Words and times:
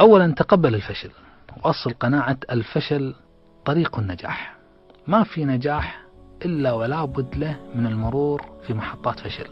أولا 0.00 0.34
تقبل 0.34 0.74
الفشل. 0.74 1.10
وأصل 1.64 1.92
قناعة 1.92 2.36
الفشل 2.50 3.14
طريق 3.64 3.98
النجاح. 3.98 4.56
ما 5.06 5.24
في 5.24 5.44
نجاح 5.44 6.02
إلا 6.44 6.72
ولا 6.72 7.04
بد 7.04 7.36
له 7.36 7.56
من 7.74 7.86
المرور 7.86 8.42
في 8.66 8.74
محطات 8.74 9.20
فشل. 9.20 9.46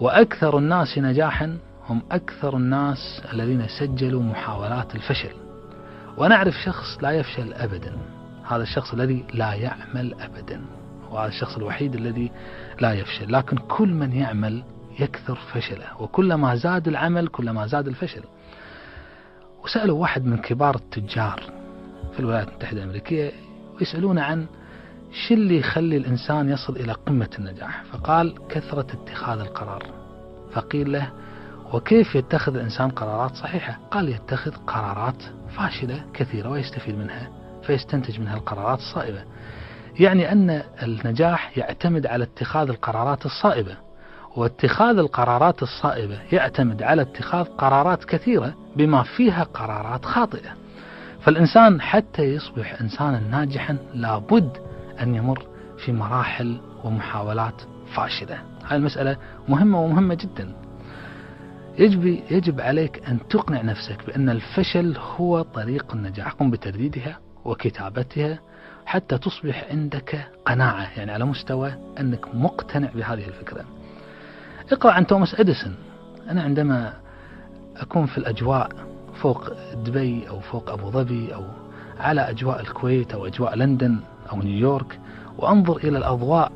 وأكثر 0.00 0.58
الناس 0.58 0.98
نجاحا 0.98 1.58
هم 1.88 2.02
أكثر 2.10 2.56
الناس 2.56 3.22
الذين 3.32 3.66
سجلوا 3.68 4.22
محاولات 4.22 4.94
الفشل. 4.94 5.34
ونعرف 6.16 6.54
شخص 6.54 7.02
لا 7.02 7.10
يفشل 7.10 7.52
أبدا. 7.52 7.96
هذا 8.44 8.62
الشخص 8.62 8.92
الذي 8.92 9.24
لا 9.34 9.54
يعمل 9.54 10.14
أبدا. 10.20 10.64
وهذا 11.10 11.28
الشخص 11.28 11.56
الوحيد 11.56 11.94
الذي 11.94 12.32
لا 12.80 12.92
يفشل. 12.92 13.32
لكن 13.32 13.56
كل 13.56 13.88
من 13.88 14.12
يعمل 14.12 14.64
يكثر 14.98 15.34
فشله. 15.34 16.02
وكلما 16.02 16.54
زاد 16.54 16.88
العمل 16.88 17.28
كلما 17.28 17.66
زاد 17.66 17.88
الفشل. 17.88 18.22
وسألوا 19.68 20.00
واحد 20.00 20.24
من 20.24 20.36
كبار 20.36 20.74
التجار 20.74 21.42
في 22.12 22.20
الولايات 22.20 22.48
المتحدة 22.48 22.78
الأمريكية 22.78 23.32
ويسألونه 23.76 24.22
عن 24.22 24.46
شو 25.12 25.34
اللي 25.34 25.58
يخلي 25.58 25.96
الإنسان 25.96 26.48
يصل 26.48 26.76
إلى 26.76 26.92
قمة 26.92 27.28
النجاح. 27.38 27.82
فقال 27.92 28.34
كثرة 28.48 28.86
اتخاذ 28.92 29.40
القرار. 29.40 29.82
فقيل 30.52 30.92
له 30.92 31.12
وكيف 31.72 32.14
يتخذ 32.14 32.54
الإنسان 32.54 32.90
قرارات 32.90 33.34
صحيحة؟ 33.34 33.78
قال 33.90 34.08
يتخذ 34.08 34.52
قرارات 34.66 35.22
فاشلة 35.56 36.04
كثيرة 36.14 36.48
ويستفيد 36.48 36.98
منها 36.98 37.30
فيستنتج 37.62 38.20
منها 38.20 38.36
القرارات 38.36 38.78
الصائبة. 38.78 39.24
يعني 40.00 40.32
أن 40.32 40.62
النجاح 40.82 41.58
يعتمد 41.58 42.06
على 42.06 42.24
اتخاذ 42.24 42.68
القرارات 42.68 43.26
الصائبة. 43.26 43.76
واتخاذ 44.36 44.98
القرارات 44.98 45.62
الصائبة 45.62 46.18
يعتمد 46.32 46.82
على 46.82 47.02
اتخاذ 47.02 47.44
قرارات 47.44 48.04
كثيرة 48.04 48.54
بما 48.76 49.02
فيها 49.02 49.44
قرارات 49.44 50.04
خاطئة. 50.04 50.50
فالإنسان 51.20 51.80
حتى 51.80 52.22
يصبح 52.22 52.80
إنسانا 52.80 53.20
ناجحا 53.20 53.78
لابد 53.94 54.56
أن 55.00 55.14
يمر 55.14 55.46
في 55.84 55.92
مراحل 55.92 56.60
ومحاولات 56.84 57.62
فاشلة. 57.94 58.38
هذه 58.64 58.76
المسألة 58.76 59.16
مهمة 59.48 59.82
ومهمة 59.82 60.14
جدا. 60.14 60.52
يجب, 61.78 62.04
يجب 62.30 62.60
عليك 62.60 63.08
أن 63.08 63.18
تقنع 63.28 63.62
نفسك 63.62 64.06
بأن 64.06 64.28
الفشل 64.28 64.96
هو 65.16 65.42
طريق 65.42 65.94
النجاح. 65.94 66.32
قم 66.32 66.50
بترديدها 66.50 67.18
وكتابتها 67.44 68.38
حتى 68.86 69.18
تصبح 69.18 69.66
عندك 69.70 70.28
قناعة 70.46 70.98
يعني 70.98 71.12
على 71.12 71.24
مستوى 71.24 71.74
أنك 72.00 72.34
مقتنع 72.34 72.90
بهذه 72.94 73.28
الفكرة. 73.28 73.64
اقرأ 74.72 74.92
عن 74.92 75.06
توماس 75.06 75.34
أديسون. 75.40 75.74
أنا 76.30 76.42
عندما 76.42 76.92
أكون 77.76 78.06
في 78.06 78.18
الأجواء 78.18 78.68
فوق 79.14 79.52
دبي 79.74 80.28
أو 80.28 80.40
فوق 80.40 80.70
أبو 80.70 80.90
ظبي 80.90 81.34
أو 81.34 81.44
على 82.00 82.30
أجواء 82.30 82.60
الكويت 82.60 83.12
أو 83.12 83.26
أجواء 83.26 83.54
لندن 83.54 83.98
أو 84.32 84.42
نيويورك 84.42 85.00
وأنظر 85.38 85.76
إلى 85.76 85.98
الأضواء 85.98 86.52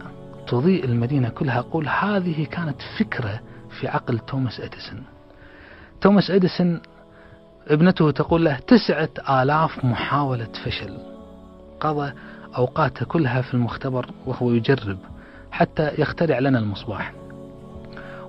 تضيء 0.48 0.84
المدينة 0.84 1.28
كلها 1.28 1.58
أقول 1.58 1.88
هذه 1.88 2.44
كانت 2.44 2.76
فكرة 2.98 3.40
في 3.80 3.88
عقل 3.88 4.18
توماس 4.18 4.60
أديسون. 4.60 5.02
توماس 6.00 6.30
أديسون 6.30 6.80
ابنته 7.68 8.10
تقول 8.10 8.44
له 8.44 8.58
تسعة 8.58 9.42
آلاف 9.42 9.84
محاولة 9.84 10.48
فشل. 10.64 10.98
قضى 11.80 12.12
أوقاته 12.56 13.06
كلها 13.06 13.42
في 13.42 13.54
المختبر 13.54 14.06
وهو 14.26 14.50
يجرب 14.50 14.98
حتى 15.50 15.90
يخترع 15.98 16.38
لنا 16.38 16.58
المصباح. 16.58 17.12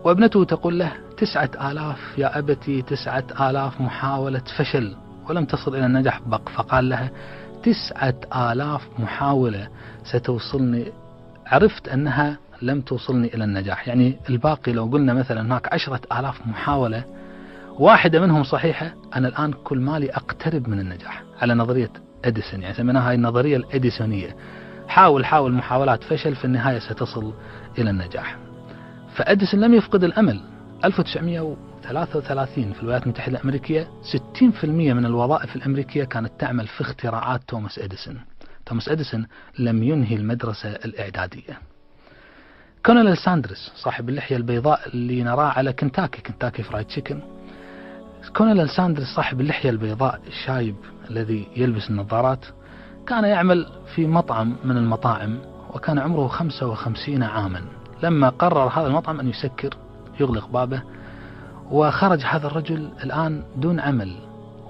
وابنته 0.03 0.43
تقول 0.43 0.79
له 0.79 0.91
تسعة 1.17 1.71
آلاف 1.71 2.17
يا 2.17 2.39
أبتي 2.39 2.81
تسعة 2.81 3.49
آلاف 3.49 3.81
محاولة 3.81 4.41
فشل 4.57 4.95
ولم 5.29 5.45
تصل 5.45 5.75
إلى 5.75 5.85
النجاح 5.85 6.19
فقال 6.55 6.89
لها 6.89 7.11
تسعة 7.63 8.15
آلاف 8.51 8.87
محاولة 8.99 9.67
ستوصلني. 10.03 10.85
عرفت 11.45 11.88
أنها 11.88 12.38
لم 12.61 12.81
توصلني 12.81 13.33
إلى 13.35 13.44
النجاح. 13.44 13.88
يعني 13.88 14.17
الباقي 14.29 14.72
لو 14.72 14.85
قلنا 14.85 15.13
مثلا 15.13 15.41
هناك 15.41 15.73
عشرة 15.73 16.01
آلاف 16.19 16.47
محاولة 16.47 17.03
واحدة 17.79 18.19
منهم 18.19 18.44
صحيحة 18.44 18.94
أنا 19.16 19.28
الآن 19.28 19.53
كل 19.53 19.79
مالي 19.79 20.11
أقترب 20.11 20.69
من 20.69 20.79
النجاح. 20.79 21.23
على 21.41 21.53
نظرية 21.53 21.91
أديسون 22.25 22.61
يعني 22.61 22.73
سميناها 22.73 23.09
هاي 23.09 23.16
النظرية 23.16 23.57
الأديسونية. 23.57 24.35
حاول 24.88 25.25
حاول 25.25 25.51
محاولات 25.51 26.03
فشل 26.03 26.35
في 26.35 26.45
النهاية 26.45 26.79
ستصل 26.79 27.33
إلى 27.78 27.89
النجاح. 27.89 28.38
فأديسون 29.16 29.59
لم 29.59 29.74
يفقد 29.74 30.03
الأمل. 30.03 30.41
1933 30.85 32.74
في 32.74 32.81
الولايات 32.81 33.03
المتحدة 33.03 33.38
الأمريكية 33.38 33.88
60% 34.63 34.66
من 34.66 35.06
الوظائف 35.06 35.56
الأمريكية 35.56 36.03
كانت 36.03 36.31
تعمل 36.40 36.68
في 36.68 36.81
اختراعات 36.81 37.41
توماس 37.47 37.79
إديسون. 37.79 38.22
توماس 38.66 38.90
إديسون 38.90 39.28
لم 39.59 39.84
ينهي 39.84 40.16
المدرسة 40.16 40.69
الإعدادية. 40.69 41.59
كولونيل 42.85 43.17
ساندرس 43.18 43.72
صاحب 43.75 44.09
اللحية 44.09 44.35
البيضاء 44.35 44.88
اللي 44.88 45.23
نراه 45.23 45.46
على 45.57 45.73
كنتاكي 45.73 46.22
Kentucky 46.22 46.63
Fried 46.63 46.85
Chicken. 46.85 47.22
كولونيل 48.35 48.69
ساندرس 48.69 49.07
صاحب 49.16 49.41
اللحية 49.41 49.69
البيضاء 49.69 50.22
الشايب 50.28 50.75
الذي 51.09 51.47
يلبس 51.56 51.90
النظارات 51.90 52.46
كان 53.07 53.23
يعمل 53.23 53.68
في 53.96 54.07
مطعم 54.07 54.56
من 54.63 54.78
المطاعم 54.78 55.40
وكان 55.73 56.00
عمره 56.00 56.28
55 56.28 57.23
عاما. 57.23 57.82
لما 58.03 58.30
قرر 58.30 58.68
هذا 58.68 58.88
المطعم 58.88 59.19
أن 59.19 59.30
يسكر 59.30 59.74
يغلق 60.19 60.47
بابه 60.47 60.81
وخرج 61.72 62.22
هذا 62.25 62.47
الرجل 62.47 62.90
الآن 63.03 63.44
دون 63.56 63.80
عمل 63.80 64.16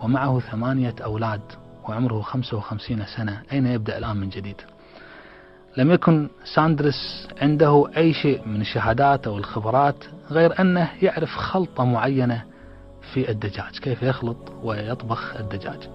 ومعه 0.03 0.39
ثمانية 0.39 0.95
أولاد 1.03 1.41
وعمره 1.89 2.21
55 2.21 3.05
سنة. 3.17 3.41
أين 3.51 3.67
يبدأ 3.67 3.97
الآن 3.97 4.17
من 4.17 4.29
جديد؟ 4.29 4.55
لم 5.77 5.91
يكن 5.91 6.29
ساندرس 6.55 7.27
عنده 7.41 7.89
أي 7.97 8.13
شيء 8.13 8.47
من 8.47 8.61
الشهادات 8.61 9.27
أو 9.27 9.37
الخبرات 9.37 10.05
غير 10.31 10.61
أنه 10.61 10.89
يعرف 11.01 11.35
خلطة 11.35 11.85
معينة 11.85 12.43
في 13.13 13.31
الدجاج 13.31 13.79
كيف 13.81 14.03
يخلط 14.03 14.37
ويطبخ 14.63 15.35
الدجاج. 15.35 15.89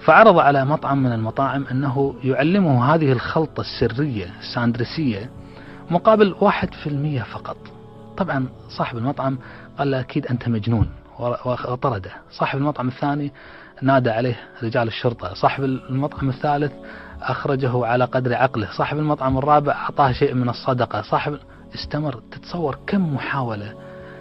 فعرض 0.00 0.38
على 0.38 0.64
مطعم 0.64 1.02
من 1.02 1.12
المطاعم 1.12 1.66
أنه 1.70 2.14
يعلمه 2.24 2.94
هذه 2.94 3.12
الخلطة 3.12 3.60
السرية 3.60 4.30
الساندرسية 4.40 5.30
مقابل 5.90 6.34
واحد 6.40 6.74
في 6.74 6.86
المية 6.86 7.22
فقط. 7.22 7.56
طبعا 8.16 8.46
صاحب 8.68 8.98
المطعم 8.98 9.38
قال 9.78 9.90
له 9.90 10.00
أكيد 10.00 10.26
أنت 10.26 10.48
مجنون 10.48 10.90
وطرده. 11.44 12.10
صاحب 12.30 12.58
المطعم 12.58 12.88
الثاني 12.88 13.32
نادى 13.82 14.10
عليه 14.10 14.36
رجال 14.62 14.88
الشرطة. 14.88 15.34
صاحب 15.34 15.64
المطعم 15.64 16.28
الثالث 16.28 16.72
أخرجه 17.22 17.86
على 17.86 18.04
قدر 18.04 18.34
عقله. 18.34 18.68
صاحب 18.72 18.98
المطعم 18.98 19.38
الرابع 19.38 19.72
أعطاه 19.72 20.12
شيء 20.12 20.34
من 20.34 20.48
الصدقة. 20.48 21.02
صاحب 21.02 21.38
استمر. 21.74 22.22
تتصور 22.30 22.78
كم 22.86 23.14
محاولة. 23.14 23.74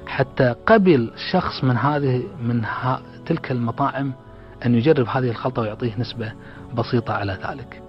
حتى 0.08 0.56
قبل 0.68 1.12
شخص 1.32 1.64
من 1.64 1.78
هذه 1.78 2.24
من 2.42 2.66
ها 2.66 3.02
تلك 3.26 3.52
المطاعم 3.52 4.14
أن 4.66 4.76
يجرب 4.76 5.08
هذه 5.08 5.30
الخلطة 5.30 5.62
ويعطيه 5.62 6.00
نسبة 6.00 6.34
بسيطة 6.76 7.14
على 7.14 7.38
ذلك. 7.50 7.82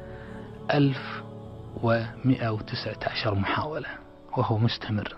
1119 1.85 3.35
محاولة 3.35 3.89
وهو 4.37 4.59
مستمر. 4.59 5.17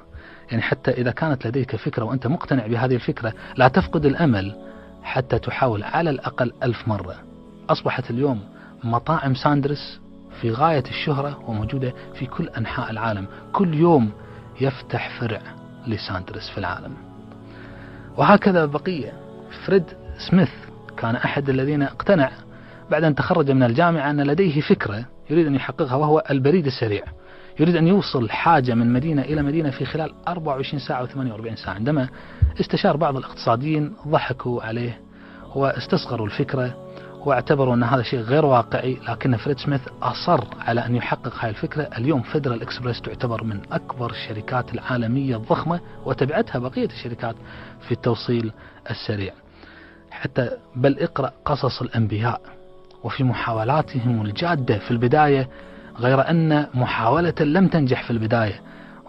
يعني 0.50 0.62
حتى 0.62 0.90
إذا 0.90 1.10
كانت 1.10 1.46
لديك 1.46 1.76
فكرة 1.76 2.04
وأنت 2.04 2.26
مقتنع 2.26 2.66
بهذه 2.66 2.94
الفكرة 2.94 3.32
لا 3.56 3.68
تفقد 3.68 4.06
الأمل 4.06 4.56
حتى 5.02 5.38
تحاول 5.38 5.82
على 5.82 6.10
الأقل 6.10 6.52
ألف 6.62 6.88
مرة. 6.88 7.14
أصبحت 7.70 8.10
اليوم 8.10 8.40
مطاعم 8.84 9.34
ساندرس 9.34 10.00
في 10.40 10.50
غاية 10.50 10.84
الشهرة 10.90 11.50
وموجودة 11.50 11.94
في 12.14 12.26
كل 12.26 12.48
أنحاء 12.48 12.90
العالم. 12.90 13.26
كل 13.52 13.74
يوم 13.74 14.10
يفتح 14.60 15.20
فرع 15.20 15.40
لساندرس 15.86 16.50
في 16.50 16.58
العالم. 16.58 16.94
وهكذا 18.16 18.64
بقية. 18.66 19.12
فريد 19.66 19.84
سميث 20.30 20.50
كان 20.96 21.16
أحد 21.16 21.48
الذين 21.48 21.82
اقتنع 21.82 22.30
بعد 22.90 23.04
أن 23.04 23.14
تخرج 23.14 23.50
من 23.50 23.62
الجامعة 23.62 24.10
أن 24.10 24.20
لديه 24.20 24.60
فكرة 24.60 25.04
يريد 25.32 25.46
أن 25.46 25.54
يحققها 25.54 25.94
وهو 25.94 26.22
البريد 26.30 26.66
السريع. 26.66 27.04
يريد 27.60 27.76
أن 27.76 27.86
يوصل 27.86 28.30
حاجة 28.30 28.74
من 28.74 28.92
مدينة 28.92 29.22
إلى 29.22 29.42
مدينة 29.42 29.70
في 29.70 29.84
خلال 29.84 30.14
24 30.28 30.78
ساعة 30.78 31.02
و 31.02 31.06
48 31.06 31.56
ساعة. 31.56 31.74
عندما 31.74 32.08
استشار 32.60 32.96
بعض 32.96 33.16
الاقتصاديين 33.16 33.92
ضحكوا 34.08 34.62
عليه 34.62 35.00
واستصغروا 35.54 36.26
الفكرة 36.26 36.76
واعتبروا 37.26 37.74
أن 37.74 37.82
هذا 37.82 38.02
شيء 38.02 38.20
غير 38.20 38.44
واقعي 38.44 38.98
لكن 39.08 39.36
فريد 39.36 39.58
سميث 39.58 39.80
أصر 40.02 40.44
على 40.60 40.86
أن 40.86 40.96
يحقق 40.96 41.34
هذه 41.40 41.50
الفكرة. 41.50 41.82
اليوم 41.82 42.22
فيدرال 42.22 42.62
إكسبريس 42.62 43.00
تعتبر 43.00 43.44
من 43.44 43.60
أكبر 43.72 44.10
الشركات 44.10 44.74
العالمية 44.74 45.36
الضخمة 45.36 45.80
وتبعتها 46.04 46.58
بقية 46.58 46.86
الشركات 46.86 47.36
في 47.80 47.92
التوصيل 47.92 48.52
السريع. 48.90 49.32
حتى 50.10 50.50
بل 50.76 50.98
اقرأ 50.98 51.32
قصص 51.44 51.82
الأنبياء. 51.82 52.61
وفي 53.04 53.24
محاولاتهم 53.24 54.22
الجادة 54.22 54.78
في 54.78 54.90
البداية 54.90 55.48
غير 55.98 56.30
أن 56.30 56.66
محاولة 56.74 57.34
لم 57.40 57.68
تنجح 57.68 58.02
في 58.04 58.10
البداية 58.10 58.60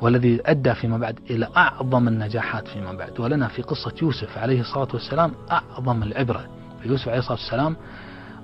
والذي 0.01 0.41
أدى 0.45 0.73
فيما 0.73 0.97
بعد 0.97 1.19
إلى 1.29 1.47
أعظم 1.57 2.07
النجاحات 2.07 2.67
فيما 2.67 2.93
بعد. 2.93 3.19
ولنا 3.19 3.47
في 3.47 3.61
قصة 3.61 3.93
يوسف 4.01 4.37
عليه 4.37 4.61
الصلاة 4.61 4.87
والسلام 4.93 5.31
أعظم 5.51 6.03
العبرة. 6.03 6.47
يوسف 6.85 7.07
عليه 7.07 7.19
الصلاة 7.19 7.37
والسلام 7.37 7.75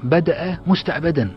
بدأ 0.04 0.58
مستعبدا. 0.68 1.32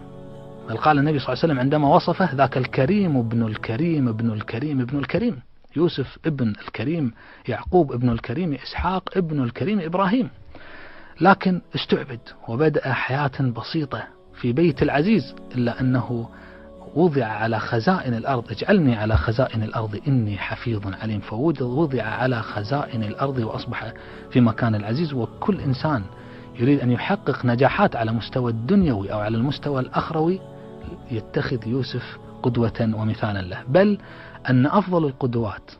بل 0.68 0.76
قال 0.76 0.98
النبي 0.98 1.18
صلى 1.18 1.28
الله 1.28 1.42
عليه 1.42 1.52
وسلم 1.52 1.60
عندما 1.60 1.88
وصفه 1.88 2.34
ذاك 2.34 2.56
الكريم 2.56 3.16
ابن 3.16 3.42
الكريم 3.42 4.08
ابن 4.08 4.30
الكريم 4.30 4.80
ابن 4.80 4.98
الكريم. 4.98 5.42
يوسف 5.76 6.18
ابن 6.26 6.48
الكريم 6.48 7.12
يعقوب 7.48 7.92
ابن 7.92 8.08
الكريم 8.08 8.52
إسحاق 8.54 9.16
ابن 9.16 9.42
الكريم 9.42 9.80
إبراهيم. 9.80 10.28
لكن 11.20 11.60
استعبد 11.74 12.20
وبدأ 12.48 12.92
حياة 12.92 13.40
بسيطة 13.56 14.02
في 14.34 14.52
بيت 14.52 14.82
العزيز 14.82 15.34
إلا 15.54 15.80
أنه 15.80 16.28
وضع 16.94 17.26
على 17.26 17.58
خزائن 17.58 18.14
الأرض. 18.14 18.50
اجعلني 18.50 18.96
على 18.96 19.16
خزائن 19.16 19.62
الأرض 19.62 20.00
إني 20.08 20.38
حفيظ 20.38 20.94
عليم. 21.02 21.20
فوضع 21.20 22.02
على 22.02 22.42
خزائن 22.42 23.02
الأرض 23.02 23.38
وأصبح 23.38 23.92
في 24.30 24.40
مكان 24.40 24.74
العزيز. 24.74 25.12
وكل 25.12 25.60
إنسان 25.60 26.02
يريد 26.58 26.80
أن 26.80 26.90
يحقق 26.90 27.46
نجاحات 27.46 27.96
على 27.96 28.12
مستوى 28.12 28.50
الدنيوي 28.50 29.12
أو 29.12 29.18
على 29.18 29.36
المستوى 29.36 29.80
الأخروي 29.80 30.40
يتخذ 31.10 31.68
يوسف 31.68 32.18
قدوة 32.42 32.90
ومثالا 32.94 33.42
له. 33.42 33.62
بل 33.68 33.98
أن 34.50 34.66
أفضل 34.66 35.04
القدوات 35.04 35.70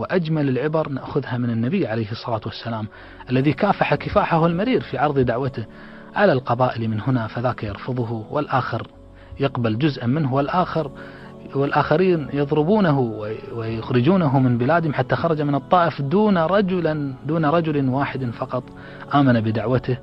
وأجمل 0.00 0.48
العبر 0.48 0.88
نأخذها 0.88 1.36
من 1.38 1.50
النبي 1.50 1.86
عليه 1.86 2.10
الصلاة 2.12 2.40
والسلام 2.46 2.88
الذي 3.30 3.52
كافح 3.52 3.94
كفاحه 3.94 4.46
المرير 4.46 4.80
في 4.80 4.98
عرض 4.98 5.18
دعوته 5.18 5.66
على 6.14 6.32
القبائل 6.32 6.88
من 6.88 7.00
هنا 7.00 7.26
فذاك 7.26 7.64
يرفضه 7.64 8.26
والآخر 8.30 8.86
يقبل 9.40 9.78
جزءا 9.78 10.06
منه 10.06 10.34
والآخر 10.34 10.90
والآخرين 11.54 12.28
يضربونه 12.32 13.00
ويخرجونه 13.52 14.38
من 14.38 14.58
بلادهم 14.58 14.94
حتى 14.94 15.16
خرج 15.16 15.42
من 15.42 15.54
الطائف 15.54 16.02
دون 16.02 16.38
رجلا 16.38 17.14
دون 17.26 17.44
رجل 17.44 17.88
واحد 17.88 18.30
فقط 18.30 18.64
آمن 19.14 19.40
بدعوته. 19.40 19.98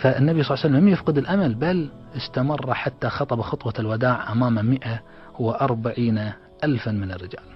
فالنبي 0.00 0.42
صلى 0.42 0.54
الله 0.54 0.64
عليه 0.64 0.74
وسلم 0.74 0.76
لم 0.76 0.88
يفقد 0.88 1.18
الأمل 1.18 1.54
بل 1.54 1.88
استمر 2.16 2.74
حتى 2.74 3.08
خطب 3.08 3.40
خطوة 3.40 3.74
الوداع 3.78 4.32
أمام 4.32 4.78
140 5.40 6.32
ألفا 6.64 6.90
من 6.90 7.12
الرجال. 7.12 7.55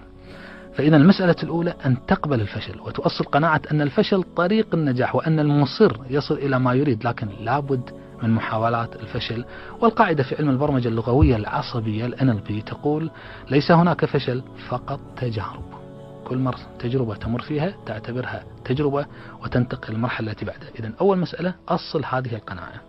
فإذا 0.73 0.97
المسألة 0.97 1.35
الأولى 1.43 1.73
أن 1.85 2.05
تقبل 2.05 2.41
الفشل 2.41 2.79
وتؤصل 2.81 3.23
قناعة 3.23 3.61
أن 3.71 3.81
الفشل 3.81 4.23
طريق 4.23 4.67
النجاح 4.73 5.15
وأن 5.15 5.39
المصر 5.39 5.97
يصل 6.09 6.35
إلى 6.35 6.59
ما 6.59 6.73
يريد 6.73 7.07
لكن 7.07 7.27
لابد 7.39 7.89
من 8.23 8.29
محاولات 8.29 8.95
الفشل. 8.95 9.45
والقاعدة 9.79 10.23
في 10.23 10.35
علم 10.35 10.49
البرمجة 10.49 10.87
اللغوية 10.87 11.35
العصبية 11.35 12.05
ال 12.05 12.19
NLP 12.19 12.63
تقول 12.65 13.11
ليس 13.49 13.71
هناك 13.71 14.05
فشل 14.05 14.43
فقط 14.69 14.99
تجارب. 15.17 15.63
كل 16.25 16.37
مرة 16.37 16.59
تجربة 16.79 17.15
تمر 17.15 17.41
فيها 17.41 17.73
تعتبرها 17.85 18.43
تجربة 18.65 19.05
وتنتقل 19.43 19.93
للمرحلة 19.93 20.31
التي 20.31 20.45
بعدها. 20.45 20.69
إذا 20.79 20.91
أول 21.01 21.17
مسألة 21.17 21.55
أصل 21.69 22.05
هذه 22.05 22.35
القناعة. 22.35 22.81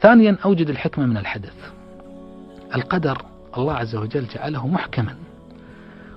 ثانيا 0.00 0.36
أوجد 0.44 0.68
الحكمة 0.70 1.06
من 1.06 1.16
الحدث. 1.16 1.54
القدر 2.74 3.22
الله 3.56 3.74
عز 3.74 3.96
وجل 3.96 4.26
جعله 4.26 4.66
محكما. 4.66 5.29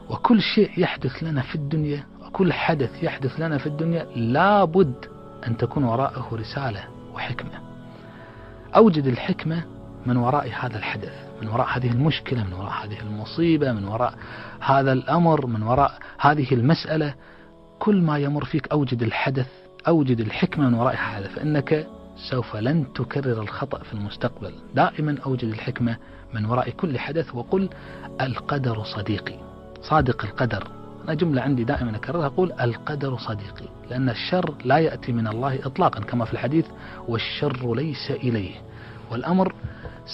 وكل 0.10 0.42
شيء 0.42 0.72
يحدث 0.78 1.24
لنا 1.24 1.42
في 1.42 1.56
الدنيا 1.56 2.04
وكل 2.26 2.54
حدث 2.54 3.04
يحدث 3.04 3.40
لنا 3.40 3.58
في 3.58 3.68
الدنيا 3.68 4.04
لابد 4.16 5.06
أن 5.48 5.58
تكون 5.58 5.84
وراءه 5.84 6.30
رسالة 6.34 6.84
وحكمة. 7.14 7.52
أوجد 8.76 9.06
الحكمة 9.06 9.64
من 10.06 10.18
وراء 10.18 10.52
هذا 10.60 10.78
الحدث 10.78 11.14
من 11.42 11.48
وراء 11.48 11.68
هذه 11.78 11.92
المشكلة 11.92 12.44
من 12.44 12.54
وراء 12.54 12.72
هذه 12.86 13.00
المصيبة 13.00 13.72
من 13.72 13.86
وراء 13.86 14.14
هذا 14.60 14.94
الأمر 14.94 15.46
من 15.46 15.64
وراء 15.64 15.98
هذه 16.20 16.54
المسألة. 16.54 17.14
كل 17.80 18.02
ما 18.02 18.18
يمر 18.18 18.46
فيك 18.46 18.68
أوجد 18.72 19.04
الحدث 19.04 19.48
أوجد 19.88 20.20
الحكمة 20.20 20.70
من 20.70 20.74
وراء 20.74 20.96
هذا 20.96 21.28
فإنك 21.28 21.88
سوف 22.30 22.56
لن 22.56 22.94
تكرر 22.94 23.42
الخطأ 23.42 23.84
في 23.84 23.94
المستقبل. 23.94 24.54
دائما 24.76 25.18
أوجد 25.26 25.44
الحكمة 25.50 25.98
من 26.34 26.46
وراء 26.46 26.70
كل 26.70 27.00
حدث 27.00 27.36
وقل 27.36 27.70
القدر 28.22 28.84
صديقي. 28.84 29.53
صادق 29.84 30.26
القدر. 30.26 30.68
أنا 31.04 31.14
جملة 31.14 31.42
عندي 31.42 31.64
دائما 31.64 31.96
أكررها 31.96 32.26
أقول 32.26 32.52
القدر 32.62 33.18
صديقي 33.18 33.66
لأن 33.90 34.10
الشر 34.10 34.54
لا 34.66 34.78
يأتي 34.78 35.12
من 35.12 35.28
الله 35.28 35.60
إطلاقا 35.66 36.00
كما 36.00 36.26
في 36.26 36.34
الحديث 36.34 36.66
والشر 37.08 37.76
ليس 37.76 38.12
إليه. 38.12 38.56
والأمر 39.12 39.54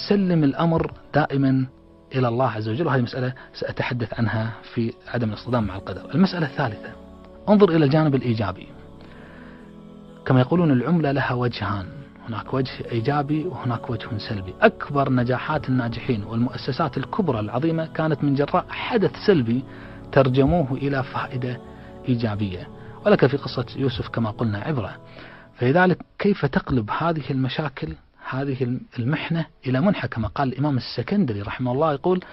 سلم 0.08 0.44
الأمر 0.44 0.92
دائما 1.14 1.66
إلى 2.14 2.28
الله 2.28 2.50
عز 2.50 2.68
وجل. 2.68 2.86
وهذه 2.86 3.00
مسألة 3.00 3.32
سأتحدث 3.54 4.14
عنها 4.14 4.52
في 4.74 4.92
عدم 5.08 5.28
الاصطدام 5.28 5.64
مع 5.64 5.76
القدر. 5.76 6.14
المسألة 6.14 6.46
الثالثة 6.46 6.92
انظر 7.48 7.68
إلى 7.68 7.84
الجانب 7.84 8.14
الإيجابي. 8.14 8.66
كما 10.26 10.40
يقولون 10.40 10.70
العملة 10.70 11.12
لها 11.12 11.34
وجهان. 11.34 11.86
هناك 12.28 12.54
وجه 12.54 12.70
إيجابي 12.92 13.44
وهناك 13.44 13.90
وجه 13.90 14.18
سلبي. 14.28 14.54
أكبر 14.60 15.12
نجاحات 15.12 15.68
الناجحين 15.68 16.24
والمؤسسات 16.24 16.96
الكبرى 16.96 17.40
العظيمة 17.40 17.86
كانت 17.86 18.24
من 18.24 18.34
جراء 18.34 18.66
حدث 18.68 19.16
سلبي 19.26 19.64
ترجموه 20.12 20.72
إلى 20.72 21.02
فائدة 21.02 21.60
إيجابية. 22.08 22.68
ولك 23.06 23.26
في 23.26 23.36
قصة 23.36 23.66
يوسف 23.76 24.08
كما 24.08 24.30
قلنا 24.30 24.58
عبرة. 24.58 24.96
فلذلك 25.54 25.98
كيف 26.18 26.46
تقلب 26.46 26.90
هذه 26.98 27.30
المشاكل 27.30 27.94
هذه 28.30 28.78
المحنة 28.98 29.46
إلى 29.66 29.80
منحة؟ 29.80 30.08
كما 30.08 30.28
قال 30.28 30.52
الإمام 30.52 30.76
السكندري 30.76 31.42
رحمه 31.42 31.72
الله 31.72 31.92
يقول 31.92 32.24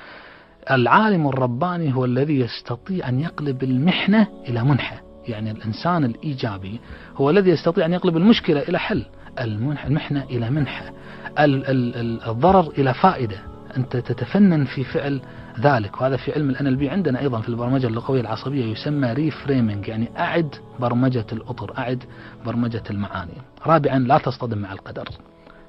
العالم 0.71 1.27
الرباني 1.27 1.95
هو 1.95 2.05
الذي 2.05 2.39
يستطيع 2.39 3.09
أن 3.09 3.19
يقلب 3.19 3.63
المحنة 3.63 4.27
إلى 4.47 4.63
منحة. 4.63 5.01
يعني 5.27 5.51
الإنسان 5.51 6.05
الإيجابي 6.05 6.79
هو 7.15 7.29
الذي 7.29 7.49
يستطيع 7.49 7.85
أن 7.85 7.93
يقلب 7.93 8.17
المشكلة 8.17 8.61
إلى 8.61 8.79
حل. 8.79 9.05
المحنة 9.43 10.23
إلى 10.23 10.49
منحة 10.49 10.93
الضرر 11.39 12.71
إلى 12.77 12.93
فائدة. 12.93 13.37
أنت 13.77 13.97
تتفنن 13.97 14.65
في 14.65 14.83
فعل 14.83 15.21
ذلك. 15.59 16.01
وهذا 16.01 16.17
في 16.17 16.33
علم 16.33 16.49
ال 16.49 16.57
NLP 16.57 16.91
عندنا 16.91 17.19
أيضا 17.19 17.41
في 17.41 17.49
البرمجة 17.49 17.87
اللغوية 17.87 18.21
العصبية 18.21 18.65
يسمى 18.65 19.13
ريفريمينج 19.13 19.87
يعني 19.87 20.09
أعد 20.17 20.55
برمجة 20.79 21.25
الأطر 21.31 21.73
أعد 21.77 22.03
برمجة 22.45 22.83
المعاني. 22.89 23.37
رابعا 23.65 23.99
لا 23.99 24.17
تصطدم 24.17 24.57
مع 24.57 24.73
القدر. 24.73 25.05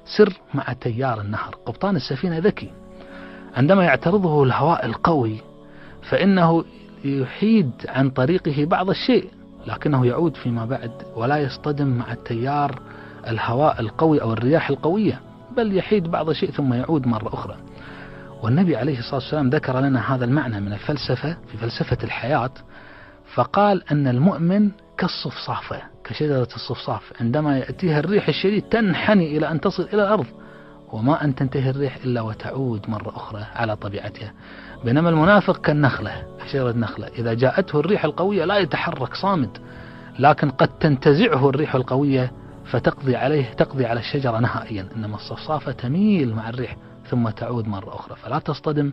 سر 0.04 0.32
مع 0.54 0.72
تيار 0.72 1.20
النهر. 1.20 1.54
قبطان 1.66 1.96
السفينة 1.96 2.38
ذكي. 2.38 2.70
عندما 3.56 3.84
يعترضه 3.84 4.44
الهواء 4.44 4.86
القوي 4.86 5.40
فإنه 6.02 6.64
يحيد 7.04 7.70
عن 7.88 8.10
طريقه 8.10 8.64
بعض 8.64 8.90
الشيء 8.90 9.30
لكنه 9.66 10.06
يعود 10.06 10.36
فيما 10.36 10.64
بعد 10.64 10.90
ولا 11.16 11.38
يصطدم 11.38 11.86
مع 11.86 12.12
التيار 12.12 12.80
الهواء 13.28 13.80
القوي 13.80 14.22
أو 14.22 14.32
الرياح 14.32 14.70
القوية 14.70 15.20
بل 15.56 15.76
يحيد 15.76 16.08
بعض 16.10 16.28
الشيء 16.28 16.50
ثم 16.50 16.74
يعود 16.74 17.06
مرة 17.06 17.28
أخرى. 17.34 17.56
والنبي 18.42 18.76
عليه 18.76 18.98
الصلاة 18.98 19.14
والسلام 19.14 19.50
ذكر 19.50 19.80
لنا 19.80 20.14
هذا 20.14 20.24
المعنى 20.24 20.60
من 20.60 20.72
الفلسفة 20.72 21.36
في 21.46 21.56
فلسفة 21.56 21.98
الحياة 22.04 22.50
فقال 23.34 23.82
أن 23.92 24.08
المؤمن 24.08 24.70
كالصفصافة 24.98 25.82
كشجرة 26.04 26.48
الصفصاف. 26.56 27.12
عندما 27.20 27.58
يأتيها 27.58 27.98
الريح 27.98 28.28
الشديد 28.28 28.62
تنحني 28.62 29.36
إلى 29.36 29.50
أن 29.50 29.60
تصل 29.60 29.82
إلى 29.82 30.02
الأرض 30.02 30.26
وما 30.92 31.24
أن 31.24 31.34
تنتهي 31.34 31.70
الريح 31.70 31.96
إلا 32.04 32.20
وتعود 32.20 32.90
مرة 32.90 33.16
أخرى 33.16 33.44
على 33.54 33.76
طبيعتها. 33.76 34.32
بينما 34.84 35.10
المنافق 35.10 35.60
كالنخلة 35.60 36.12
شجرة 36.52 36.72
نخلة. 36.72 37.06
إذا 37.06 37.34
جاءته 37.34 37.80
الريح 37.80 38.04
القوية 38.04 38.44
لا 38.44 38.58
يتحرك 38.58 39.14
صامد 39.14 39.58
لكن 40.18 40.50
قد 40.50 40.68
تنتزعه 40.68 41.48
الريح 41.48 41.74
القوية 41.74 42.32
فتقضي 42.70 43.16
عليه 43.16 43.44
تقضي 43.44 43.86
على 43.86 44.00
الشجرة 44.00 44.38
نهائيا. 44.38 44.88
إنما 44.96 45.16
الصفصافة 45.16 45.72
تميل 45.72 46.34
مع 46.34 46.48
الريح 46.48 46.76
ثم 47.10 47.28
تعود 47.28 47.68
مرة 47.68 47.94
أخرى. 47.94 48.16
فلا 48.16 48.38
تصطدم 48.38 48.92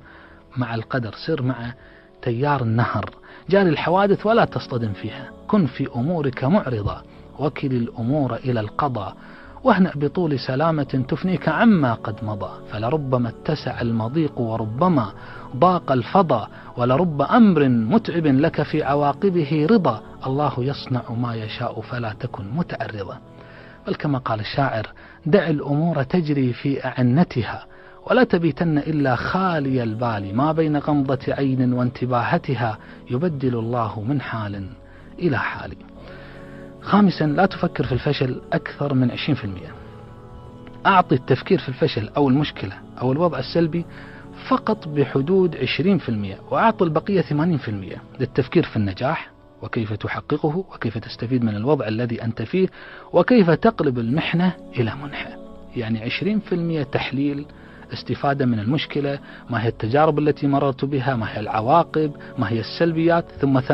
مع 0.57 0.75
القدر 0.75 1.15
سر 1.25 1.41
مع 1.41 1.73
تيار 2.21 2.61
النهر. 2.61 3.09
جاري 3.49 3.69
الحوادث 3.69 4.25
ولا 4.25 4.45
تصطدم 4.45 4.93
فيها. 4.93 5.29
كن 5.47 5.65
في 5.65 5.87
أمورك 5.95 6.43
معرضة. 6.43 6.97
وكل 7.39 7.71
الأمور 7.71 8.35
إلى 8.35 8.59
القضاء. 8.59 9.15
واهنأ 9.63 9.91
بطول 9.95 10.39
سلامة 10.39 11.05
تفنيك 11.07 11.49
عما 11.49 11.93
قد 11.93 12.15
مضى. 12.23 12.51
فلربما 12.71 13.29
اتسع 13.29 13.81
المضيق 13.81 14.39
وربما 14.39 15.11
ضاق 15.55 15.91
الفضا. 15.91 16.47
ولرب 16.77 17.21
أمر 17.21 17.69
متعب 17.69 18.25
لك 18.25 18.61
في 18.61 18.83
عواقبه 18.83 19.67
رضا. 19.71 20.01
الله 20.25 20.53
يصنع 20.57 21.11
ما 21.11 21.35
يشاء 21.35 21.81
فلا 21.81 22.13
تكن 22.19 22.43
متعرضا. 22.55 23.17
بل 23.87 23.95
كما 23.95 24.17
قال 24.17 24.39
الشاعر 24.39 24.87
دع 25.25 25.47
الأمور 25.47 26.03
تجري 26.03 26.53
في 26.53 26.85
أعنتها 26.85 27.65
ولا 28.09 28.23
تبيتن 28.23 28.77
إلا 28.77 29.15
خالي 29.15 29.83
البال 29.83 30.35
ما 30.35 30.51
بين 30.51 30.77
غمضة 30.77 31.19
عين 31.27 31.73
وانتباهتها 31.73 32.77
يبدل 33.11 33.55
الله 33.59 34.01
من 34.01 34.21
حال 34.21 34.69
إلى 35.19 35.37
حال. 35.37 35.73
خامسا 36.81 37.23
لا 37.23 37.45
تفكر 37.45 37.83
في 37.83 37.91
الفشل 37.91 38.41
أكثر 38.53 38.93
من 38.93 39.11
20% 39.11 39.15
أعطي 40.85 41.15
التفكير 41.15 41.59
في 41.59 41.69
الفشل 41.69 42.09
أو 42.17 42.29
المشكلة 42.29 42.73
أو 43.01 43.11
الوضع 43.11 43.39
السلبي 43.39 43.85
فقط 44.47 44.87
بحدود 44.87 45.55
20% 45.55 46.51
وأعطي 46.51 46.83
البقية 46.83 47.21
80% 47.21 47.69
للتفكير 48.19 48.63
في 48.63 48.75
النجاح 48.77 49.34
وكيف 49.65 49.93
تحققه 49.93 50.57
وكيف 50.57 50.97
تستفيد 50.97 51.43
من 51.43 51.55
الوضع 51.55 51.87
الذي 51.87 52.23
أنت 52.23 52.41
فيه 52.41 52.67
وكيف 53.13 53.49
تقلب 53.49 53.99
المحنة 53.99 54.53
إلى 54.79 54.95
منحة. 55.03 55.37
يعني 55.75 56.09
20% 56.09 56.83
تحليل 56.91 57.45
استفادة 57.93 58.45
من 58.45 58.59
المشكلة 58.59 59.19
ما 59.49 59.63
هي 59.63 59.67
التجارب 59.67 60.19
التي 60.19 60.47
مررت 60.47 60.85
بها 60.85 61.15
ما 61.15 61.25
هي 61.33 61.39
العواقب 61.39 62.11
ما 62.37 62.49
هي 62.49 62.59
السلبيات 62.59 63.25
ثم 63.41 63.59
80% 63.59 63.71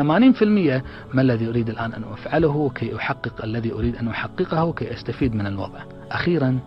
ما 1.14 1.22
الذي 1.22 1.48
أريد 1.48 1.68
الآن 1.68 1.92
أن 1.92 2.04
أفعله 2.12 2.70
كي 2.74 2.96
أحقق 2.96 3.44
الذي 3.44 3.72
أريد 3.72 3.96
أن 3.96 4.08
أحققه 4.08 4.72
كي 4.72 4.92
أستفيد 4.92 5.34
من 5.34 5.46
الوضع. 5.46 5.80
أخيرا 6.10 6.58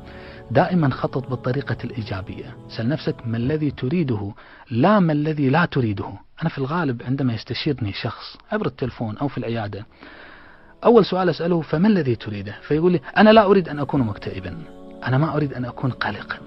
دائما 0.51 0.89
خطط 0.89 1.29
بالطريقة 1.29 1.77
الإيجابية. 1.83 2.55
سل 2.77 2.87
نفسك 2.87 3.15
ما 3.25 3.37
الذي 3.37 3.71
تريده 3.71 4.33
لا 4.71 4.99
ما 4.99 5.13
الذي 5.13 5.49
لا 5.49 5.65
تريده. 5.65 6.24
أنا 6.41 6.49
في 6.49 6.57
الغالب 6.57 7.03
عندما 7.03 7.33
يستشيرني 7.33 7.93
شخص 7.93 8.37
عبر 8.51 8.65
التلفون 8.65 9.17
أو 9.17 9.27
في 9.27 9.37
العيادة 9.37 9.85
أول 10.85 11.05
سؤال 11.05 11.29
أسأله 11.29 11.61
فما 11.61 11.87
الذي 11.87 12.15
تريده؟ 12.15 12.55
فيقول 12.67 12.91
لي 12.91 13.01
أنا 13.17 13.29
لا 13.29 13.45
أريد 13.45 13.69
أن 13.69 13.79
أكون 13.79 14.01
مكتئبا 14.01 14.63
أنا 15.07 15.17
ما 15.17 15.35
أريد 15.35 15.53
أن 15.53 15.65
أكون 15.65 15.91
قلقا 15.91 16.37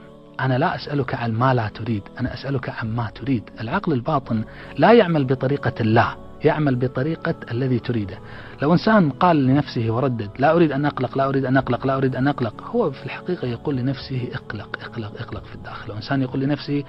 أنا 0.40 0.58
لا 0.58 0.74
أسألك 0.74 1.14
عن 1.14 1.32
ما 1.32 1.54
لا 1.54 1.68
تريد 1.68 2.02
أنا 2.20 2.34
أسألك 2.34 2.68
عن 2.68 2.96
ما 2.96 3.10
تريد. 3.10 3.50
العقل 3.60 3.92
الباطن 3.92 4.44
لا 4.76 4.92
يعمل 4.92 5.24
بطريقة 5.24 5.74
الله 5.80 6.27
يعمل 6.44 6.76
بطريقة 6.76 7.34
الذي 7.50 7.78
تريده. 7.78 8.18
لو 8.62 8.72
إنسان 8.72 9.10
قال 9.10 9.46
لنفسه 9.46 9.90
وردد 9.90 10.30
لا 10.38 10.52
أريد 10.52 10.72
أن 10.72 10.86
أقلق 10.86 11.18
لا 11.18 11.28
أريد 11.28 11.44
أن 11.44 11.56
أقلق 11.56 11.86
لا 11.86 11.96
أريد 11.96 12.16
أن 12.16 12.28
أقلق 12.28 12.62
هو 12.62 12.90
في 12.90 13.06
الحقيقة 13.06 13.48
يقول 13.48 13.76
لنفسه 13.76 14.28
اقلق 14.34 14.78
اقلق 14.82 15.20
اقلق 15.20 15.44
في 15.44 15.54
الداخل. 15.54 15.92
وإنسان 15.92 16.22
يقول 16.22 16.40
لنفسه 16.40 16.84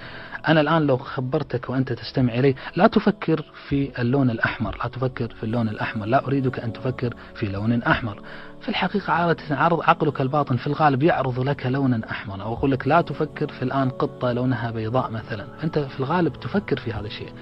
أنا 0.48 0.60
الآن 0.60 0.86
لو 0.86 0.96
خبرتك 0.96 1.70
وأنت 1.70 1.92
تستمع 1.92 2.34
إلي 2.34 2.54
لا 2.76 2.86
تفكر 2.86 3.44
في 3.68 4.00
اللون 4.00 4.30
الأحمر 4.30 4.76
لا 4.84 4.88
تفكر 4.88 5.28
في 5.28 5.44
اللون 5.44 5.68
الأحمر 5.68 6.06
لا 6.06 6.26
أريدك 6.26 6.60
أن 6.60 6.72
تفكر 6.72 7.14
في 7.34 7.46
لون 7.46 7.82
أحمر. 7.82 8.22
في 8.60 8.68
الحقيقة 8.68 9.12
عادة 9.12 9.38
عرض 9.50 9.80
عقلك 9.82 10.20
الباطن 10.20 10.56
في 10.56 10.66
الغالب 10.66 11.02
يعرض 11.02 11.40
لك 11.40 11.66
لونا 11.66 12.00
أحمر. 12.10 12.42
أو 12.42 12.52
يقول 12.52 12.70
لك 12.70 12.88
لا 12.88 13.00
تفكر 13.00 13.48
في 13.48 13.62
الآن 13.62 13.90
قطة 13.90 14.32
لونها 14.32 14.70
بيضاء 14.70 15.10
مثلا. 15.10 15.44
أنت 15.64 15.78
في 15.78 16.00
الغالب 16.00 16.40
تفكر 16.40 16.76
في 16.76 16.92
هذا 16.92 17.06
الشيء. 17.06 17.32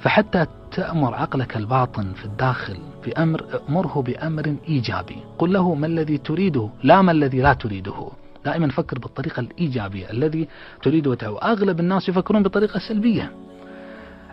فحتى 0.00 0.46
تأمر 0.72 1.14
عقلك 1.14 1.56
الباطن 1.56 2.12
في 2.12 2.24
الداخل 2.24 2.76
بأمر 3.06 3.60
أمره 3.68 4.02
بأمر 4.02 4.56
إيجابي. 4.68 5.16
قل 5.38 5.52
له 5.52 5.74
ما 5.74 5.86
الذي 5.86 6.18
تريده؟ 6.18 6.70
لا 6.82 7.02
ما 7.02 7.12
الذي 7.12 7.40
لا 7.40 7.52
تريده. 7.52 8.10
دائما 8.44 8.68
فكر 8.68 8.98
بالطريقة 8.98 9.40
الإيجابية. 9.40 10.10
الذي 10.10 10.48
تريده 10.82 11.38
أغلب 11.42 11.80
الناس 11.80 12.08
يفكرون 12.08 12.42
بطريقة 12.42 12.78
سلبية. 12.88 13.32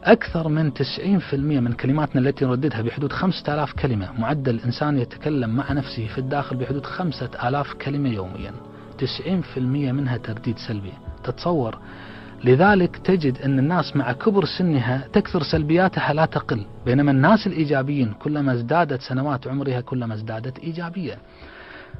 أكثر 0.04 0.48
من 0.48 0.74
90% 0.74 1.34
من 1.34 1.74
كلماتنا 1.74 2.22
التي 2.22 2.46
نرددها 2.46 2.82
بحدود 2.82 3.12
5000 3.12 3.74
كلمة. 3.74 4.20
معدل 4.20 4.56
الإنسان 4.56 4.98
يتكلم 4.98 5.50
مع 5.50 5.72
نفسه 5.72 6.08
في 6.08 6.18
الداخل 6.18 6.56
بحدود 6.56 6.86
5000 6.86 7.74
كلمة 7.74 8.10
يوميا. 8.10 8.54
90% 8.98 9.58
منها 9.92 10.18
ترديد 10.18 10.58
سلبي. 10.58 10.94
تتصور 11.24 11.80
لذلك 12.44 12.98
تجد 12.98 13.42
أن 13.42 13.60
الناس 13.60 13.96
مع 13.96 14.12
كبر 14.12 14.46
سنها 14.46 15.08
تكثر 15.13 15.44
سلبياتها 15.44 16.13
لا 16.13 16.25
تقل 16.25 16.65
بينما 16.86 17.12
الناس 17.12 17.48
الإيجابيين 17.48 18.13
كلما 18.13 18.54
ازدادت 18.54 19.01
سنوات 19.01 19.48
عمرها 19.48 19.82
كلما 19.82 20.13
ازدادت 20.13 20.60
إيجابية. 20.60 21.18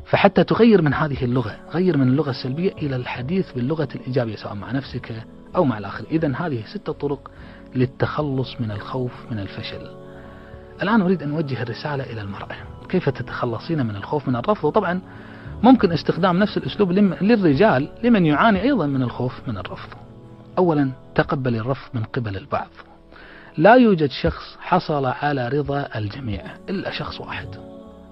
فحتى 0.06 0.44
تغير 0.44 0.82
من 0.82 0.94
هذه 0.94 1.24
اللغة 1.24 1.56
غير 1.72 1.98
من 1.98 2.08
اللغة 2.08 2.30
السلبية 2.30 2.72
إلى 2.72 2.96
الحديث 2.96 3.52
باللغة 3.52 3.88
الإيجابية 3.96 4.36
سواء 4.36 4.54
مع 4.54 4.72
نفسك 4.72 5.14
أو 5.56 5.64
مع 5.64 5.78
الآخر. 5.78 6.06
إذا 6.12 6.36
هذه 6.36 6.64
ستة 6.74 6.94
طرق 6.94 7.32
للتخلص 7.76 8.62
من 8.62 8.72
الخوف 8.72 9.12
من 9.32 9.40
الفشل. 9.40 9.90
الآن 10.82 11.02
أريد 11.02 11.24
أن 11.24 11.32
أوجه 11.32 11.62
الرسالة 11.62 12.04
إلى 12.04 12.22
المرأة. 12.22 12.56
كيف 12.90 13.10
تتخلصين 13.10 13.86
من 13.86 13.96
الخوف 13.96 14.28
من 14.28 14.36
الرفض؟ 14.36 14.66
وطبعا 14.66 15.02
ممكن 15.64 15.92
استخدام 15.92 16.40
نفس 16.40 16.58
الأسلوب 16.58 16.92
للرجال 17.22 17.90
لمن 18.04 18.26
يعاني 18.26 18.62
أيضا 18.62 18.86
من 18.86 19.02
الخوف 19.02 19.48
من 19.48 19.58
الرفض. 19.58 20.05
أولا 20.58 20.92
تقبل 21.16 21.56
الرفض 21.56 21.90
من 21.94 22.04
قبل 22.04 22.38
البعض. 22.38 22.68
لا 23.58 23.76
يوجد 23.76 24.10
شخص 24.10 24.58
حصل 24.60 25.06
على 25.06 25.48
رضا 25.48 25.88
الجميع 25.96 26.42
إلا 26.70 26.92
شخص 26.92 27.22
واحد. 27.22 27.48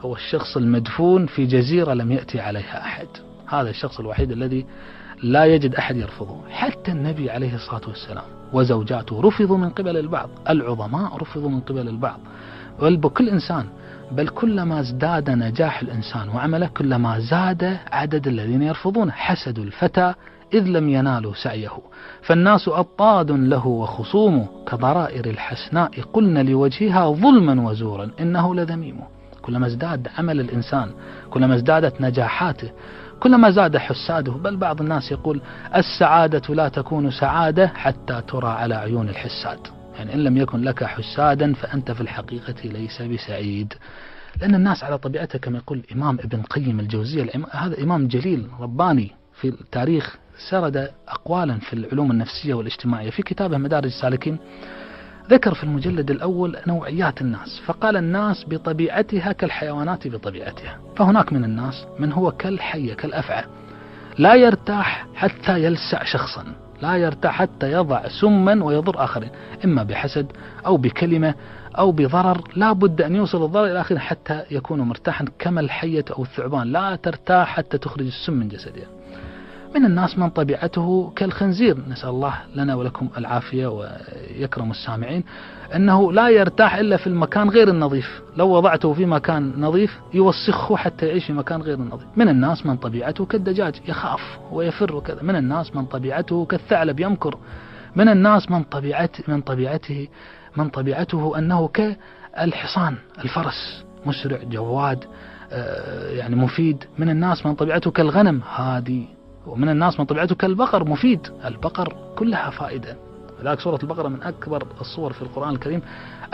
هو 0.01 0.15
الشخص 0.15 0.57
المدفون 0.57 1.25
في 1.25 1.45
جزيرة 1.45 1.93
لم 1.93 2.11
يأتي 2.11 2.39
عليها 2.39 2.81
أحد. 2.81 3.07
هذا 3.47 3.69
الشخص 3.69 3.99
الوحيد 3.99 4.31
الذي 4.31 4.65
لا 5.23 5.45
يجد 5.45 5.75
أحد 5.75 5.97
يرفضه. 5.97 6.41
حتى 6.49 6.91
النبي 6.91 7.29
عليه 7.29 7.55
الصلاة 7.55 7.81
والسلام 7.87 8.23
وزوجاته 8.53 9.21
رفضوا 9.21 9.57
من 9.57 9.69
قبل 9.69 9.97
البعض. 9.97 10.29
العظماء 10.49 11.17
رفضوا 11.17 11.49
من 11.49 11.59
قبل 11.59 11.87
البعض. 11.87 12.19
بل 12.81 12.97
بكل 12.97 13.29
إنسان 13.29 13.65
بل 14.11 14.27
كلما 14.27 14.79
ازداد 14.79 15.29
نجاح 15.29 15.81
الإنسان 15.81 16.29
وعمله 16.29 16.67
كلما 16.67 17.19
زاد 17.19 17.77
عدد 17.91 18.27
الذين 18.27 18.61
يرفضونه. 18.61 19.11
حسدوا 19.11 19.63
الفتى 19.63 20.13
إذ 20.53 20.63
لم 20.63 20.89
ينالوا 20.89 21.33
سعيه. 21.33 21.71
فالناس 22.21 22.67
أطاد 22.67 23.31
له 23.31 23.67
وخصوم 23.67 24.47
كضرائر 24.67 25.25
الحسناء. 25.25 25.91
قلن 26.13 26.45
لوجهها 26.45 27.09
ظلما 27.11 27.69
وزورا 27.69 28.09
إنه 28.19 28.55
لذميم. 28.55 28.99
كلما 29.41 29.67
ازداد 29.67 30.07
عمل 30.17 30.39
الإنسان 30.39 30.89
كلما 31.29 31.55
ازدادت 31.55 32.01
نجاحاته 32.01 32.71
كلما 33.19 33.49
زاد 33.49 33.77
حساده. 33.77 34.31
بل 34.31 34.57
بعض 34.57 34.81
الناس 34.81 35.11
يقول 35.11 35.41
السعادة 35.75 36.55
لا 36.55 36.69
تكون 36.69 37.11
سعادة 37.11 37.67
حتى 37.67 38.21
ترى 38.27 38.47
على 38.47 38.75
عيون 38.75 39.09
الحساد. 39.09 39.59
يعني 39.95 40.13
إن 40.13 40.23
لم 40.23 40.37
يكن 40.37 40.61
لك 40.61 40.83
حسادا 40.83 41.53
فأنت 41.53 41.91
في 41.91 42.01
الحقيقة 42.01 42.55
ليس 42.63 43.01
بسعيد. 43.01 43.73
لأن 44.41 44.55
الناس 44.55 44.83
على 44.83 44.97
طبيعتها 44.97 45.39
كما 45.39 45.57
يقول 45.57 45.77
الإمام 45.77 46.19
ابن 46.19 46.41
قيم 46.41 46.79
الجوزية 46.79 47.31
هذا 47.51 47.83
إمام 47.83 48.07
جليل 48.07 48.47
رباني 48.59 49.11
في 49.33 49.47
التاريخ 49.47 50.17
سرد 50.49 50.91
أقوالا 51.07 51.59
في 51.59 51.73
العلوم 51.73 52.11
النفسية 52.11 52.53
والاجتماعية. 52.53 53.09
في 53.09 53.23
كتابه 53.23 53.57
مدارج 53.57 53.85
السالكين 53.85 54.37
ذكر 55.29 55.53
في 55.53 55.63
المجلد 55.63 56.11
الأول 56.11 56.57
نوعيات 56.67 57.21
الناس 57.21 57.61
فقال 57.65 57.97
الناس 57.97 58.45
بطبيعتها 58.47 59.31
كالحيوانات 59.31 60.07
بطبيعتها 60.07 60.79
فهناك 60.95 61.33
من 61.33 61.43
الناس 61.43 61.85
من 61.99 62.11
هو 62.13 62.31
كالحية 62.31 62.93
كالأفعى. 62.93 63.43
لا 64.17 64.35
يرتاح 64.35 65.07
حتى 65.15 65.63
يلسع 65.63 66.03
شخصا 66.03 66.45
لا 66.81 66.95
يرتاح 66.95 67.37
حتى 67.39 67.71
يضع 67.71 68.07
سما 68.07 68.63
ويضر 68.63 69.03
آخرين 69.03 69.29
إما 69.65 69.83
بحسد 69.83 70.31
أو 70.65 70.77
بكلمة 70.77 71.35
أو 71.77 71.91
بضرر 71.91 72.41
لا 72.55 72.73
بد 72.73 73.01
أن 73.01 73.15
يوصل 73.15 73.45
الضرر 73.45 73.65
إلى 73.65 73.81
آخره 73.81 73.97
حتى 73.97 74.43
يكون 74.51 74.81
مرتاحا 74.81 75.25
كما 75.39 75.61
الحية 75.61 76.05
أو 76.11 76.23
الثعبان. 76.23 76.67
لا 76.67 76.95
ترتاح 76.95 77.47
حتى 77.47 77.77
تخرج 77.77 78.05
السم 78.05 78.33
من 78.33 78.47
جسدها. 78.47 78.87
من 79.75 79.85
الناس 79.85 80.17
من 80.17 80.29
طبيعته 80.29 81.13
كالخنزير. 81.15 81.77
نسأل 81.89 82.09
الله 82.09 82.33
لنا 82.55 82.75
ولكم 82.75 83.09
العافية 83.17 83.67
ويكرم 83.67 84.71
السامعين. 84.71 85.23
أنه 85.75 86.11
لا 86.11 86.29
يرتاح 86.29 86.75
إلا 86.75 86.97
في 86.97 87.07
المكان 87.07 87.49
غير 87.49 87.69
النظيف. 87.69 88.21
لو 88.37 88.49
وضعته 88.49 88.93
في 88.93 89.05
مكان 89.05 89.53
نظيف 89.57 89.99
يوسخه 90.13 90.75
حتى 90.75 91.07
يعيش 91.07 91.25
في 91.25 91.33
مكان 91.33 91.61
غير 91.61 91.75
النظيف. 91.77 92.07
من 92.15 92.29
الناس 92.29 92.65
من 92.65 92.77
طبيعته 92.77 93.25
كالدجاج 93.25 93.75
يخاف 93.87 94.21
ويفر 94.51 94.95
وكذا. 94.95 95.23
من 95.23 95.35
الناس 95.35 95.75
من 95.75 95.85
طبيعته 95.85 96.45
كالثعلب 96.45 96.99
يمكر. 96.99 97.37
من 97.95 98.09
الناس 98.09 98.51
من 98.51 98.63
طبيعته 98.63 99.23
من 99.27 99.41
طبيعته 99.41 100.07
من 100.57 100.69
طبيعته 100.69 101.37
أنه 101.37 101.67
كالحصان 101.67 102.95
الفرس 103.23 103.83
مسرع 104.05 104.37
جواد 104.43 105.05
آه، 105.51 106.09
يعني 106.09 106.35
مفيد. 106.35 106.83
من 106.97 107.09
الناس 107.09 107.45
من 107.45 107.55
طبيعته 107.55 107.91
كالغنم 107.91 108.41
هادي. 108.55 109.07
ومن 109.47 109.69
الناس 109.69 109.99
من 109.99 110.05
طبيعته 110.05 110.35
كالبقر 110.35 110.89
مفيد. 110.89 111.27
البقر 111.45 111.95
كلها 112.15 112.49
فائدة. 112.49 112.95
لذلك 113.43 113.59
سورة 113.59 113.79
البقرة 113.83 114.07
من 114.07 114.23
أكبر 114.23 114.63
الصور 114.81 115.13
في 115.13 115.21
القرآن 115.21 115.49
الكريم. 115.49 115.81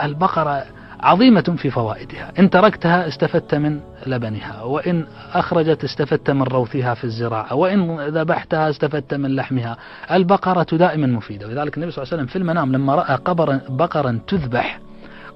البقرة 0.04 0.66
عظيمة 1.00 1.56
في 1.58 1.70
فوائدها. 1.70 2.32
إن 2.39 2.50
تركتها 2.50 3.08
استفدت 3.08 3.56
من 3.56 3.80
لبنها 4.08 4.63
وإن 4.63 5.06
أخرجت 5.34 5.84
استفدت 5.84 6.32
من 6.32 6.44
روثها 6.44 6.94
في 6.94 7.04
الزراعة 7.04 7.56
وإن 7.56 8.00
ذبحتها 8.00 8.70
استفدت 8.70 9.13
من 9.13 9.36
لحمها. 9.36 9.78
البقرة 10.12 10.68
دائما 10.72 11.08
مفيدة. 11.08 11.48
ولذلك 11.48 11.78
النبي 11.78 11.92
صلى 11.92 12.04
الله 12.04 12.13
عليه 12.13 12.24
وسلم 12.24 12.25
في 12.25 12.36
المنام 12.36 12.72
لما 12.72 12.96
رأى 12.96 13.16
قبرا 13.16 13.62
بقرا 13.70 14.20
تذبح 14.28 14.80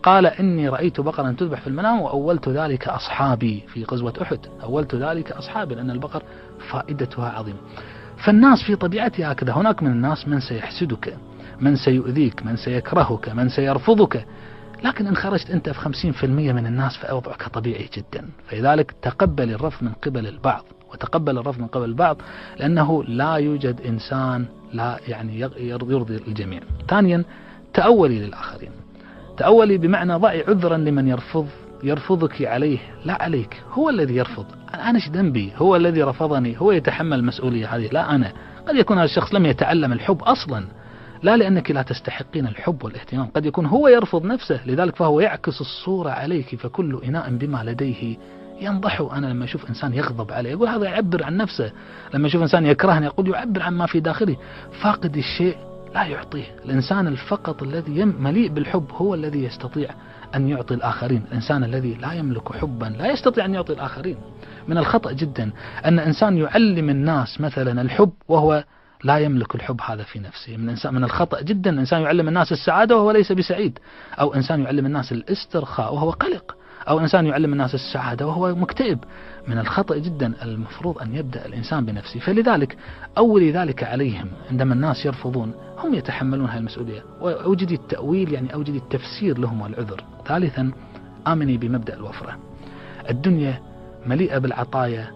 قال 0.03 0.25
إني 0.25 0.69
رأيت 0.69 1.01
بقرا 1.01 1.31
تذبح 1.31 1.61
في 1.61 1.67
المنام 1.67 2.01
وأولت 2.01 2.49
ذلك 2.49 2.87
أصحابي 2.87 3.63
في 3.67 3.83
غزوة 3.83 4.13
أحد. 4.21 4.39
أولت 4.63 4.95
ذلك 4.95 5.31
أصحابي 5.31 5.75
لأن 5.75 5.91
البقر 5.91 6.23
فائدتها 6.71 7.29
عظيمة. 7.29 7.57
فالناس 8.25 8.63
في 8.63 8.75
طبيعتها 8.75 9.31
هكذا. 9.31 9.53
هناك 9.53 9.83
من 9.83 9.91
الناس 9.91 10.27
من 10.27 10.39
سيحسدك 10.39 11.17
من 11.61 11.75
سيؤذيك 11.75 12.45
من 12.45 12.55
سيكرهك 12.55 13.29
من 13.29 13.49
سيرفضك. 13.49 14.25
لكن 14.83 15.07
إن 15.07 15.15
خرجت 15.15 15.51
أنت 15.51 15.69
في 15.69 15.79
خمسين 15.79 16.11
في 16.11 16.25
المية 16.25 16.53
من 16.53 16.65
الناس 16.65 16.97
فوضعك 16.97 17.47
طبيعي 17.47 17.89
جدا. 17.93 18.29
فلذلك 18.47 18.91
تقبل 19.01 19.51
الرفض 19.51 19.83
من 19.83 19.91
قبل 19.93 20.27
البعض. 20.27 20.65
وتقبل 20.93 21.37
الرفض 21.37 21.59
من 21.61 21.67
قبل 21.67 21.85
البعض 21.85 22.17
لأنه 22.57 23.03
لا 23.03 23.35
يوجد 23.35 23.81
إنسان 23.81 24.45
لا 24.73 24.99
يعني 25.07 25.39
يرضي 25.57 26.15
الجميع. 26.27 26.61
ثانيا 26.89 27.23
تأولي 27.73 28.19
للآخرين. 28.19 28.71
تأولي 29.37 29.77
بمعنى 29.77 30.13
ضعي 30.13 30.43
عذرا 30.47 30.77
لمن 30.77 31.07
يرفض 31.07 31.47
يرفضك 31.83 32.41
عليه 32.41 32.77
لا 33.05 33.23
عليك 33.23 33.63
هو 33.71 33.89
الذي 33.89 34.15
يرفض. 34.15 34.45
أنا 34.73 34.95
إيش 34.95 35.09
ذنبي؟ 35.09 35.51
هو 35.55 35.75
الذي 35.75 36.03
رفضني 36.03 36.61
هو 36.61 36.71
يتحمل 36.71 37.19
المسؤولية 37.19 37.75
هذه 37.75 37.89
لا 37.91 38.15
أنا. 38.15 38.31
قد 38.67 38.75
يكون 38.75 38.97
هذا 38.97 39.05
الشخص 39.05 39.33
لم 39.33 39.45
يتعلم 39.45 39.93
الحب 39.93 40.23
أصلا. 40.23 40.65
لا 41.23 41.37
لأنك 41.37 41.71
لا 41.71 41.81
تستحقين 41.81 42.47
الحب 42.47 42.83
والاهتمام. 42.83 43.27
قد 43.35 43.45
يكون 43.45 43.65
هو 43.65 43.87
يرفض 43.87 44.25
نفسه 44.25 44.67
لذلك 44.67 44.95
فهو 44.95 45.19
يعكس 45.19 45.61
الصورة 45.61 46.09
عليك 46.09 46.55
فكل 46.55 47.01
إناء 47.05 47.29
بما 47.29 47.63
لديه 47.63 48.17
ينضح. 48.61 49.01
أنا 49.01 49.27
لما 49.27 49.45
أشوف 49.45 49.69
إنسان 49.69 49.93
يغضب 49.93 50.31
علي 50.31 50.49
يقول 50.49 50.67
هذا 50.67 50.85
يعبر 50.85 51.23
عن 51.23 51.37
نفسه. 51.37 51.71
لما 52.13 52.27
أشوف 52.27 52.41
إنسان 52.41 52.65
يكرهني 52.65 53.05
يقول 53.05 53.29
يعبر 53.29 53.61
عن 53.61 53.73
ما 53.73 53.85
في 53.85 53.99
داخلي 53.99 54.37
فاقد 54.81 55.17
الشيء 55.17 55.57
لا 55.93 56.03
يعطيه. 56.03 56.55
الإنسان 56.65 57.07
الفقط 57.07 57.63
الذي 57.63 58.05
مليء 58.05 58.49
بالحب 58.49 58.91
هو 58.91 59.13
الذي 59.13 59.43
يستطيع 59.43 59.89
أن 60.35 60.49
يعطي 60.49 60.73
الآخرين. 60.73 61.23
الإنسان 61.27 61.63
الذي 61.63 61.93
لا 61.93 62.13
يملك 62.13 62.53
حبا 62.53 62.85
لا 62.85 63.11
يستطيع 63.11 63.45
أن 63.45 63.53
يعطي 63.53 63.73
الآخرين. 63.73 64.17
من 64.67 64.77
الخطأ 64.77 65.11
جدا 65.11 65.51
أن 65.85 65.99
إنسان 65.99 66.37
يعلم 66.37 66.89
الناس 66.89 67.41
مثلا 67.41 67.81
الحب 67.81 68.11
وهو 68.27 68.63
لا 69.03 69.17
يملك 69.17 69.55
الحب 69.55 69.81
هذا 69.81 70.03
في 70.03 70.19
نفسه. 70.19 70.57
من 70.57 70.69
إنسان 70.69 70.93
من 70.93 71.03
الخطأ 71.03 71.41
جدا 71.41 71.69
إنسان 71.69 72.01
يعلم 72.01 72.27
الناس 72.27 72.51
السعادة 72.51 72.97
وهو 72.97 73.11
ليس 73.11 73.31
بسعيد. 73.31 73.79
أو 74.19 74.33
إنسان 74.33 74.63
يعلم 74.63 74.85
الناس 74.85 75.11
الاسترخاء 75.11 75.93
وهو 75.93 76.09
قلق. 76.09 76.55
أو 76.89 76.99
إنسان 76.99 77.25
يعلم 77.25 77.53
الناس 77.53 77.73
السعادة 77.73 78.27
وهو 78.27 78.55
مكتئب 78.55 78.99
من 79.47 79.57
الخطأ 79.57 79.97
جدا 79.97 80.33
المفروض 80.43 81.01
أن 81.01 81.15
يبدأ 81.15 81.45
الإنسان 81.45 81.85
بنفسه. 81.85 82.19
فلذلك 82.19 82.77
أولي 83.17 83.51
ذلك 83.51 83.83
عليهم 83.83 84.27
عندما 84.51 84.73
الناس 84.73 85.05
يرفضون 85.05 85.53
هم 85.77 85.93
يتحملون 85.93 86.49
هذه 86.49 86.57
المسؤولية. 86.57 87.03
وأوجدي 87.21 87.75
التأويل 87.75 88.33
يعني 88.33 88.53
أوجدي 88.53 88.77
التفسير 88.77 89.37
لهم 89.37 89.61
والعذر. 89.61 90.03
ثالثا 90.27 90.71
آمني 91.27 91.57
بمبدأ 91.57 91.93
الوفرة. 91.93 92.37
الدنيا 93.09 93.61
مليئة 94.05 94.37
بالعطايا 94.37 95.11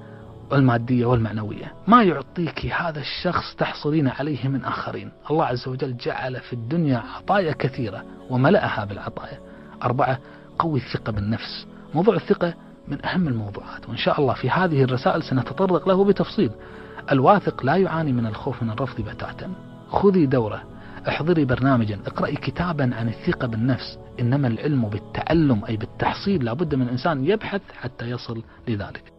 المادية 0.53 1.05
والمعنوية. 1.05 1.73
ما 1.87 2.03
يعطيك 2.03 2.65
هذا 2.65 2.99
الشخص 2.99 3.55
تحصلين 3.55 4.07
عليه 4.07 4.47
من 4.47 4.65
آخرين. 4.65 5.11
الله 5.31 5.45
عز 5.45 5.67
وجل 5.67 5.97
جعل 5.97 6.39
في 6.39 6.53
الدنيا 6.53 7.03
عطايا 7.17 7.51
كثيرة 7.51 8.03
وملأها 8.29 8.85
بالعطايا. 8.85 9.39
أربعة 9.83 10.19
قوي 10.59 10.79
الثقة 10.79 11.11
بالنفس. 11.11 11.67
موضوع 11.93 12.15
الثقة 12.15 12.53
من 12.87 13.05
أهم 13.05 13.27
الموضوعات 13.27 13.89
وإن 13.89 13.97
شاء 13.97 14.21
الله 14.21 14.33
في 14.33 14.49
هذه 14.49 14.83
الرسائل 14.83 15.23
سنتطرق 15.23 15.87
له 15.87 16.03
بتفصيل. 16.05 16.51
الواثق 17.11 17.65
لا 17.65 17.75
يعاني 17.75 18.13
من 18.13 18.25
الخوف 18.25 18.63
من 18.63 18.69
الرفض 18.69 19.01
بتاتا. 19.01 19.51
خذي 19.89 20.25
دورة. 20.25 20.63
احضري 21.07 21.45
برنامجا. 21.45 21.99
اقرأي 22.05 22.35
كتابا 22.35 22.95
عن 22.95 23.07
الثقة 23.07 23.47
بالنفس. 23.47 23.97
إنما 24.19 24.47
العلم 24.47 24.89
بالتعلم 24.89 25.65
أي 25.65 25.77
بالتحصيل 25.77 26.45
لابد 26.45 26.75
من 26.75 26.89
إنسان 26.89 27.25
يبحث 27.25 27.61
حتى 27.73 28.09
يصل 28.09 28.43
لذلك. 28.67 29.16